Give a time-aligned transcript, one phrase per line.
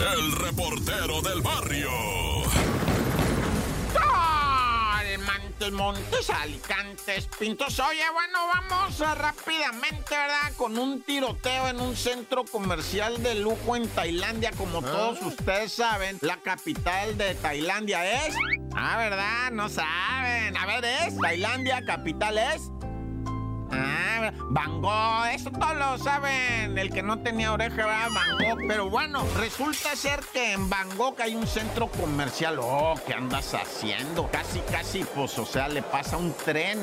[0.00, 1.90] el reportero del barrio.
[5.20, 7.78] Montes, Montes, Alicantes, Pintos.
[7.80, 10.52] Oye, bueno, vamos rápidamente, ¿verdad?
[10.56, 16.16] Con un tiroteo en un centro comercial de lujo en Tailandia, como todos ustedes saben.
[16.22, 18.34] La capital de Tailandia es...
[18.74, 19.50] Ah, ¿verdad?
[19.52, 20.56] No saben.
[20.56, 22.62] A ver, es Tailandia, capital es...
[24.30, 26.76] Ah, Van Gogh, eso todos lo saben.
[26.76, 28.66] El que no tenía oreja era Van Gogh.
[28.68, 30.88] Pero bueno, resulta ser que en Van
[31.18, 32.58] hay un centro comercial.
[32.60, 34.30] Oh, ¿qué andas haciendo?
[34.30, 36.78] Casi, casi, pues, o sea, le pasa un tren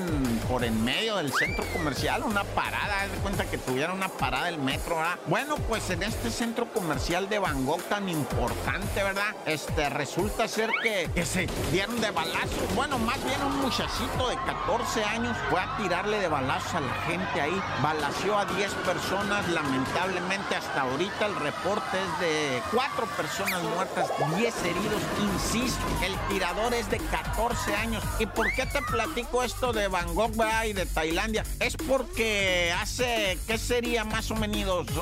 [0.49, 3.01] por en medio del centro comercial, una parada.
[3.01, 5.19] Haz cuenta que tuviera una parada del metro, ¿verdad?
[5.27, 9.35] Bueno, pues en este centro comercial de Van tan importante, ¿verdad?
[9.45, 12.75] Este, resulta ser que, que se dieron de balazos.
[12.75, 16.93] Bueno, más bien un muchachito de 14 años fue a tirarle de balazos a la
[17.05, 17.61] gente ahí.
[17.81, 19.47] Balació a 10 personas.
[19.49, 25.01] Lamentablemente, hasta ahorita el reporte es de 4 personas muertas, 10 heridos.
[25.21, 28.03] Insisto, el tirador es de 14 años.
[28.19, 30.65] ¿Y por qué te platico esto de Bangkok ¿verdad?
[30.65, 31.43] y de Tailandia?
[31.59, 34.47] Es porque hace, ¿qué sería más o menos?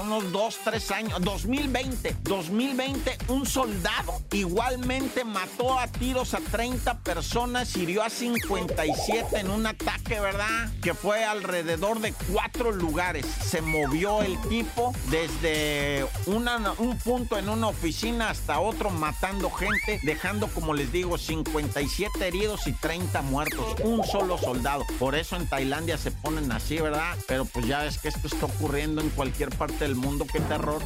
[0.02, 1.22] Unos 2, 3 años.
[1.22, 2.16] 2020.
[2.24, 9.66] 2020, un soldado igualmente mató a tiros a 30 personas, hirió a 57 en un
[9.68, 10.70] ataque, ¿verdad?
[10.82, 13.26] Que fue alrededor de cuatro lugares.
[13.26, 20.48] Se movió el tipo desde un punto en una oficina hasta otro matando gente, dejando,
[20.48, 23.76] como les digo, 57 heridos y 30 muertos.
[23.84, 24.84] Un solo soldado.
[25.00, 27.18] Por eso en Tailandia se ponen así, ¿verdad?
[27.28, 30.26] Pero pues ya es que esto está ocurriendo en cualquier parte del mundo.
[30.32, 30.82] ¡Qué terror!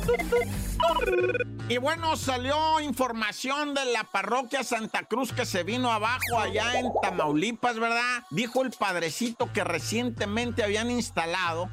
[1.70, 6.88] Y bueno, salió información de la parroquia Santa Cruz que se vino abajo allá en
[7.02, 8.24] Tamaulipas, ¿verdad?
[8.32, 11.19] Dijo el padrecito que recientemente habían instalado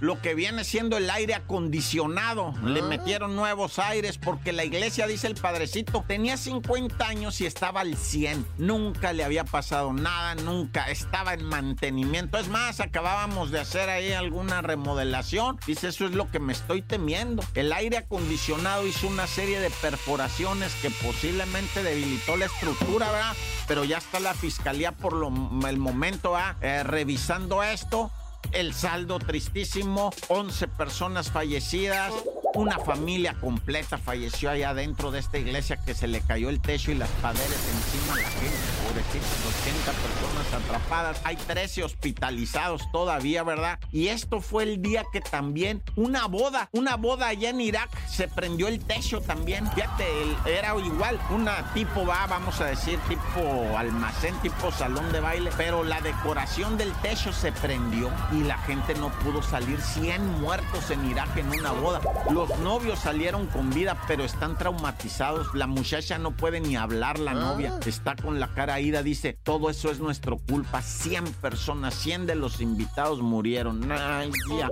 [0.00, 2.52] lo que viene siendo el aire acondicionado.
[2.64, 7.82] Le metieron nuevos aires porque la iglesia, dice el padrecito, tenía 50 años y estaba
[7.82, 8.46] al 100.
[8.58, 10.90] Nunca le había pasado nada, nunca.
[10.90, 12.38] Estaba en mantenimiento.
[12.38, 15.58] Es más, acabábamos de hacer ahí alguna remodelación.
[15.66, 17.42] Dice, eso es lo que me estoy temiendo.
[17.54, 23.36] El aire acondicionado hizo una serie de perforaciones que posiblemente debilitó la estructura, ¿verdad?
[23.68, 25.28] Pero ya está la fiscalía por lo,
[25.68, 26.56] el momento, ¿verdad?
[26.62, 28.10] Eh, revisando esto.
[28.52, 32.12] El saldo tristísimo, 11 personas fallecidas,
[32.54, 36.90] una familia completa falleció allá dentro de esta iglesia que se le cayó el techo
[36.90, 39.28] y las paredes encima la gente, pobrecitos,
[39.62, 43.78] 80 personas atrapadas, hay 13 hospitalizados todavía, ¿verdad?
[43.92, 48.28] Y esto fue el día que también una boda, una boda allá en Irak, se
[48.28, 50.04] prendió el techo también, fíjate,
[50.46, 55.84] era igual, una tipo va, vamos a decir, tipo almacén, tipo salón de baile, pero
[55.84, 61.04] la decoración del techo se prendió y la gente no pudo salir, 100 muertos en
[61.10, 62.00] Irak en una boda.
[62.36, 65.54] Los novios salieron con vida, pero están traumatizados.
[65.54, 67.80] La muchacha no puede ni hablar, la novia.
[67.86, 70.82] Está con la cara ida, dice, todo eso es nuestra culpa.
[70.82, 73.90] 100 personas, 100 de los invitados murieron.
[73.90, 74.68] Ay, ya.